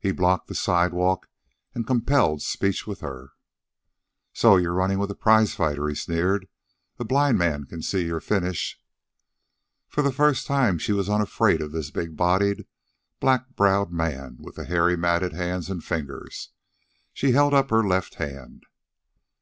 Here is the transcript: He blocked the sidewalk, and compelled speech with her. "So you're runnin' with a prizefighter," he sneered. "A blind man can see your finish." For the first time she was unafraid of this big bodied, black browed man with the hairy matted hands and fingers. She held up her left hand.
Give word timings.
He 0.00 0.12
blocked 0.12 0.48
the 0.48 0.54
sidewalk, 0.54 1.28
and 1.74 1.86
compelled 1.86 2.40
speech 2.40 2.86
with 2.86 3.00
her. 3.00 3.32
"So 4.32 4.56
you're 4.56 4.72
runnin' 4.72 4.98
with 4.98 5.10
a 5.10 5.14
prizefighter," 5.14 5.86
he 5.90 5.94
sneered. 5.94 6.48
"A 6.98 7.04
blind 7.04 7.36
man 7.36 7.64
can 7.66 7.82
see 7.82 8.06
your 8.06 8.20
finish." 8.22 8.80
For 9.86 10.00
the 10.00 10.10
first 10.10 10.46
time 10.46 10.78
she 10.78 10.92
was 10.94 11.10
unafraid 11.10 11.60
of 11.60 11.72
this 11.72 11.90
big 11.90 12.16
bodied, 12.16 12.66
black 13.20 13.56
browed 13.56 13.92
man 13.92 14.38
with 14.40 14.54
the 14.54 14.64
hairy 14.64 14.96
matted 14.96 15.34
hands 15.34 15.68
and 15.68 15.84
fingers. 15.84 16.48
She 17.12 17.32
held 17.32 17.52
up 17.52 17.68
her 17.68 17.86
left 17.86 18.14
hand. 18.14 18.64